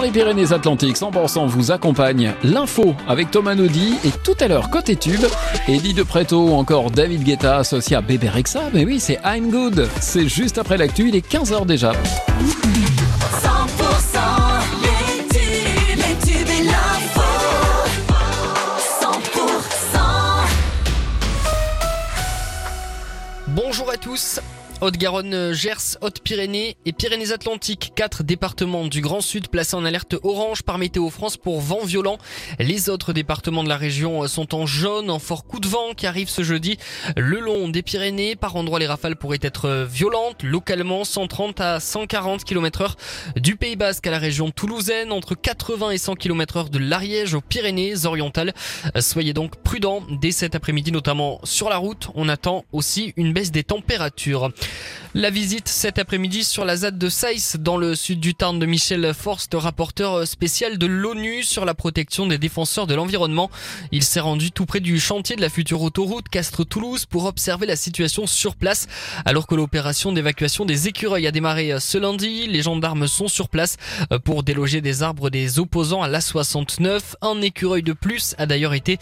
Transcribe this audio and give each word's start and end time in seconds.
Dans 0.00 0.06
les 0.06 0.12
Pyrénées-Atlantiques, 0.12 0.96
100% 0.96 1.46
vous 1.46 1.72
accompagne 1.72 2.32
l'info 2.42 2.94
avec 3.06 3.30
Thomas 3.30 3.54
Naudy 3.54 3.98
et 4.02 4.10
tout 4.24 4.34
à 4.40 4.48
l'heure 4.48 4.70
côté 4.70 4.96
tube, 4.96 5.26
Eddie 5.68 5.92
de 5.92 6.02
Preto 6.02 6.42
ou 6.48 6.54
encore 6.54 6.90
David 6.90 7.22
Guetta 7.22 7.58
associé 7.58 7.96
à 7.96 8.00
Bébé 8.00 8.30
Rexa. 8.30 8.70
Mais 8.72 8.86
oui, 8.86 8.98
c'est 8.98 9.20
I'm 9.26 9.50
Good. 9.50 9.90
C'est 10.00 10.26
juste 10.26 10.56
après 10.56 10.78
l'actu, 10.78 11.10
il 11.10 11.16
est 11.16 11.30
15h 11.30 11.66
déjà. 11.66 11.92
100% 11.92 11.96
les 14.80 15.28
tubes, 15.28 15.98
les 15.98 16.16
tubes 16.26 16.48
et 16.48 16.62
l'info. 16.64 17.20
100% 19.02 19.98
Bonjour 23.48 23.90
à 23.90 23.98
tous. 23.98 24.40
Haute-Garonne, 24.82 25.52
Gers, 25.52 25.98
Haute-Pyrénées 26.00 26.74
et 26.86 26.92
Pyrénées-Atlantiques, 26.94 27.92
quatre 27.94 28.22
départements 28.22 28.86
du 28.86 29.02
Grand 29.02 29.20
Sud 29.20 29.48
placés 29.48 29.76
en 29.76 29.84
alerte 29.84 30.14
orange 30.22 30.62
par 30.62 30.78
Météo 30.78 31.10
France 31.10 31.36
pour 31.36 31.60
vent 31.60 31.84
violent. 31.84 32.16
Les 32.58 32.88
autres 32.88 33.12
départements 33.12 33.62
de 33.62 33.68
la 33.68 33.76
région 33.76 34.26
sont 34.26 34.54
en 34.54 34.64
jaune, 34.64 35.10
en 35.10 35.18
fort 35.18 35.44
coup 35.44 35.60
de 35.60 35.68
vent 35.68 35.92
qui 35.94 36.06
arrive 36.06 36.30
ce 36.30 36.42
jeudi. 36.42 36.78
Le 37.14 37.40
long 37.40 37.68
des 37.68 37.82
Pyrénées, 37.82 38.36
par 38.36 38.56
endroits 38.56 38.78
les 38.78 38.86
rafales 38.86 39.16
pourraient 39.16 39.38
être 39.42 39.86
violentes, 39.90 40.42
localement 40.42 41.04
130 41.04 41.60
à 41.60 41.78
140 41.78 42.44
km 42.44 42.80
heure 42.80 42.96
du 43.36 43.56
Pays 43.56 43.76
Basque 43.76 44.06
à 44.06 44.10
la 44.10 44.18
région 44.18 44.50
toulousaine, 44.50 45.12
entre 45.12 45.34
80 45.34 45.90
et 45.90 45.98
100 45.98 46.14
km 46.14 46.56
heure 46.56 46.70
de 46.70 46.78
l'Ariège 46.78 47.34
aux 47.34 47.42
Pyrénées 47.42 48.06
orientales. 48.06 48.54
Soyez 48.98 49.34
donc 49.34 49.56
prudents 49.56 50.02
dès 50.22 50.32
cet 50.32 50.54
après-midi, 50.54 50.90
notamment 50.90 51.38
sur 51.44 51.68
la 51.68 51.76
route. 51.76 52.08
On 52.14 52.30
attend 52.30 52.64
aussi 52.72 53.12
une 53.18 53.34
baisse 53.34 53.50
des 53.50 53.62
températures. 53.62 54.50
La 55.12 55.30
visite 55.30 55.66
cet 55.66 55.98
après-midi 55.98 56.44
sur 56.44 56.64
la 56.64 56.76
ZAD 56.76 56.96
de 56.96 57.08
Saïs 57.08 57.56
dans 57.58 57.76
le 57.76 57.96
sud 57.96 58.20
du 58.20 58.36
Tarn 58.36 58.60
de 58.60 58.66
Michel 58.66 59.12
Forst, 59.12 59.52
rapporteur 59.54 60.24
spécial 60.24 60.78
de 60.78 60.86
l'ONU 60.86 61.42
sur 61.42 61.64
la 61.64 61.74
protection 61.74 62.28
des 62.28 62.38
défenseurs 62.38 62.86
de 62.86 62.94
l'environnement. 62.94 63.50
Il 63.90 64.04
s'est 64.04 64.20
rendu 64.20 64.52
tout 64.52 64.66
près 64.66 64.78
du 64.78 65.00
chantier 65.00 65.34
de 65.34 65.40
la 65.40 65.48
future 65.48 65.82
autoroute 65.82 66.28
Castres-Toulouse 66.28 67.06
pour 67.06 67.24
observer 67.24 67.66
la 67.66 67.74
situation 67.74 68.28
sur 68.28 68.54
place. 68.54 68.86
Alors 69.24 69.48
que 69.48 69.56
l'opération 69.56 70.12
d'évacuation 70.12 70.64
des 70.64 70.86
écureuils 70.86 71.26
a 71.26 71.32
démarré 71.32 71.74
ce 71.80 71.98
lundi, 71.98 72.46
les 72.46 72.62
gendarmes 72.62 73.08
sont 73.08 73.26
sur 73.26 73.48
place 73.48 73.78
pour 74.22 74.44
déloger 74.44 74.80
des 74.80 75.02
arbres 75.02 75.28
des 75.28 75.58
opposants 75.58 76.02
à 76.02 76.08
l'A69. 76.08 77.00
Un 77.20 77.42
écureuil 77.42 77.82
de 77.82 77.94
plus 77.94 78.36
a 78.38 78.46
d'ailleurs 78.46 78.74
été 78.74 78.98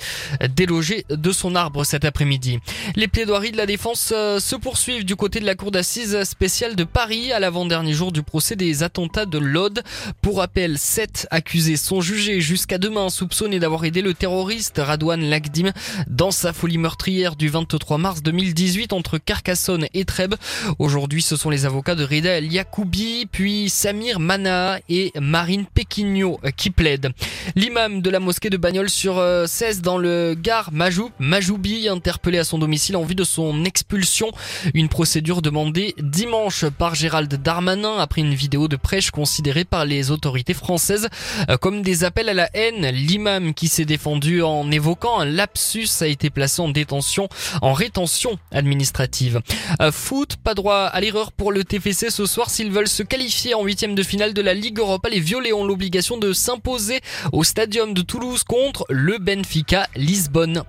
délogé 0.57 1.05
de 1.11 1.33
son 1.33 1.55
arbre 1.55 1.85
cet 1.85 2.07
après-midi. 2.07 2.61
Les 2.97 3.09
plaidoiries 3.09 3.53
de 3.53 3.59
la 3.59 3.67
défense 3.67 4.11
euh, 4.17 4.41
se 4.41 4.57
poursuivent 4.57 5.05
du 5.05 5.15
côté 5.15 5.39
de 5.41 5.45
la 5.45 5.55
cour 5.59 5.73
d'assises 5.73 6.23
spéciale 6.23 6.77
de 6.77 6.85
Paris 6.85 7.33
à 7.33 7.41
l'avant-dernier 7.41 7.93
jour 7.93 8.13
du 8.13 8.23
procès 8.23 8.55
des 8.55 8.85
attentats 8.85 9.27
de 9.27 9.39
l'Aude. 9.39 9.83
Pour 10.23 10.39
rappel, 10.39 10.79
sept 10.79 11.27
accusés 11.33 11.77
sont 11.77 12.01
jugés 12.01 12.41
jusqu'à 12.41 12.79
demain 12.79 13.11
soupçonnés 13.11 13.59
d'avoir 13.59 13.85
aidé 13.85 14.01
le 14.01 14.15
terroriste 14.15 14.79
Radouane 14.79 15.29
Lagdim 15.29 15.73
dans 16.07 16.31
sa 16.31 16.53
folie 16.53 16.79
meurtrière 16.79 17.35
du 17.35 17.49
23 17.49 17.99
mars 17.99 18.23
2018 18.23 18.93
entre 18.93 19.19
Carcassonne 19.19 19.87
et 19.95 20.05
Trèbes. 20.05 20.37
Aujourd'hui, 20.79 21.23
ce 21.23 21.35
sont 21.35 21.51
les 21.51 21.67
avocats 21.67 21.97
de 21.97 22.05
Reda 22.05 22.39
El 22.39 22.53
Yacoubi, 22.53 23.27
puis 23.27 23.69
Samir 23.69 24.21
Mana 24.21 24.79
et 24.89 25.11
Marine 25.21 25.67
Péquignot 25.67 26.39
qui 26.57 26.71
plaident. 26.71 27.11
L'imam 27.57 28.01
de 28.01 28.11
la 28.11 28.21
mosquée 28.21 28.49
de 28.49 28.57
Bagnols 28.57 28.91
sur 28.91 29.19
euh, 29.19 29.47
16 29.47 29.83
dans 29.83 29.99
le 29.99 30.37
Gard 30.41 30.71
Majou, 30.73 31.11
Majoubi, 31.19 31.89
interpellé 31.89 32.39
à 32.39 32.45
son 32.45 32.59
domicile 32.59 32.97
en 32.97 33.03
vue 33.03 33.17
de 33.17 33.25
son 33.25 33.65
expulsion. 33.65 34.31
Une 34.75 34.89
procédure 34.89 35.38
demandée 35.41 35.95
dimanche 35.99 36.67
par 36.67 36.95
Gérald 36.95 37.33
Darmanin 37.43 37.99
après 37.99 38.21
une 38.21 38.35
vidéo 38.35 38.69
de 38.69 38.77
prêche 38.77 39.11
considérée 39.11 39.65
par 39.65 39.85
les 39.85 40.11
autorités 40.11 40.55
françaises 40.55 41.09
euh, 41.49 41.57
comme 41.57 41.83
des 41.83 42.05
appels 42.05 42.29
à 42.29 42.35
la 42.35 42.51
haine. 42.55 42.87
L'imam 42.89 43.55
qui 43.55 43.69
s'est 43.69 43.85
défendu 43.85 44.43
en 44.43 44.71
évoquant 44.71 45.21
un 45.21 45.25
lapsus 45.25 45.89
a 46.01 46.07
été 46.07 46.31
placé 46.31 46.63
en 46.63 46.69
détention, 46.69 47.29
en 47.63 47.73
rétention 47.73 48.39
administrative. 48.53 49.41
Euh, 49.81 49.93
Foot, 49.93 50.37
pas 50.37 50.55
droit 50.55 50.85
à 50.85 51.01
l'erreur 51.01 51.33
pour 51.33 51.53
le 51.53 51.65
TFC 51.65 52.11
ce 52.11 52.27
soir 52.27 52.51
s'ils 52.51 52.71
veulent 52.71 52.89
se 52.89 53.03
qualifier 53.03 53.55
en 53.55 53.65
huitième 53.65 53.95
de 53.95 54.03
finale 54.03 54.35
de 54.35 54.43
la 54.43 54.55
Ligue 54.55 54.79
Europa. 54.79 55.09
Les 55.09 55.21
Violets 55.21 55.53
ont 55.53 55.65
l'obligation 55.65 56.17
de 56.17 56.33
s'imposer 56.33 57.01
au 57.33 57.45
stadium 57.45 57.95
de 57.95 58.03
Toulouse 58.03 58.45
contre 58.45 58.85
le 58.89 59.19
Benfica 59.19 59.89
Lisbonne. 59.95 60.65